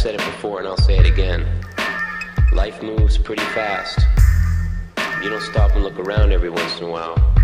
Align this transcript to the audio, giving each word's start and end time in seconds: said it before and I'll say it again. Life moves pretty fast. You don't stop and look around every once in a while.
said 0.00 0.14
it 0.14 0.24
before 0.32 0.60
and 0.60 0.66
I'll 0.66 0.78
say 0.78 0.96
it 0.96 1.04
again. 1.04 1.46
Life 2.54 2.82
moves 2.82 3.18
pretty 3.18 3.42
fast. 3.52 4.00
You 5.22 5.28
don't 5.28 5.42
stop 5.42 5.74
and 5.74 5.84
look 5.84 5.98
around 5.98 6.32
every 6.32 6.48
once 6.48 6.78
in 6.78 6.84
a 6.84 6.90
while. 6.90 7.39